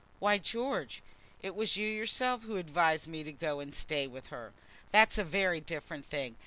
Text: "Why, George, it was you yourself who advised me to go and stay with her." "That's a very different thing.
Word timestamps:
"Why, 0.17 0.39
George, 0.39 1.03
it 1.43 1.53
was 1.53 1.77
you 1.77 1.87
yourself 1.87 2.41
who 2.41 2.57
advised 2.57 3.05
me 3.05 3.23
to 3.23 3.31
go 3.31 3.59
and 3.59 3.71
stay 3.71 4.07
with 4.07 4.29
her." 4.33 4.51
"That's 4.91 5.19
a 5.19 5.23
very 5.23 5.61
different 5.61 6.07
thing. 6.07 6.37